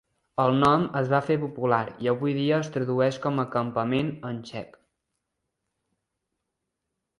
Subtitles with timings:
[0.43, 4.43] El nom es va fer popular i avui dia es tradueix com a "campament" en
[4.51, 4.75] txec.